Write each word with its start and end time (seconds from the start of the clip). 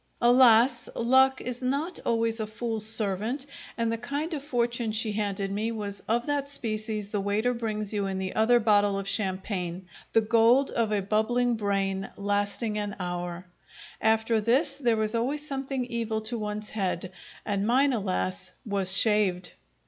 Alas! 0.23 0.89
Luck 0.95 1.39
is 1.41 1.61
not 1.61 1.99
always 2.07 2.39
a 2.39 2.47
fool's 2.47 2.87
servant, 2.87 3.45
and 3.77 3.91
the 3.91 3.99
kind 3.99 4.33
of 4.33 4.43
fortune 4.43 4.91
she 4.91 5.11
handed 5.11 5.51
me 5.51 5.71
was 5.71 5.99
of 6.07 6.25
that 6.25 6.49
species 6.49 7.09
the 7.09 7.21
waiter 7.21 7.53
brings 7.53 7.93
you 7.93 8.07
in 8.07 8.17
the 8.17 8.33
other 8.33 8.59
bottle 8.59 8.97
of 8.97 9.07
champagne, 9.07 9.87
the 10.13 10.21
gold 10.21 10.71
of 10.71 10.91
a 10.91 11.03
bubbling 11.03 11.53
brain, 11.55 12.09
lasting 12.17 12.79
an 12.79 12.95
hour. 12.99 13.45
After 14.01 14.41
this 14.41 14.75
there 14.79 14.99
is 15.03 15.13
always 15.13 15.45
something 15.47 15.85
evil 15.85 16.19
to 16.21 16.39
one's 16.39 16.71
head, 16.71 17.11
and 17.45 17.67
mine, 17.67 17.93
alas! 17.93 18.49
was 18.65 18.97
shaved. 18.97 19.51